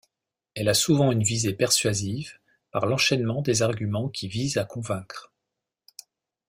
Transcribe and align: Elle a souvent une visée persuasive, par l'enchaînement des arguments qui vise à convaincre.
Elle 0.55 0.67
a 0.67 0.73
souvent 0.73 1.11
une 1.11 1.21
visée 1.21 1.53
persuasive, 1.53 2.39
par 2.71 2.87
l'enchaînement 2.87 3.43
des 3.43 3.61
arguments 3.61 4.09
qui 4.09 4.27
vise 4.27 4.57
à 4.57 4.65
convaincre. 4.65 5.31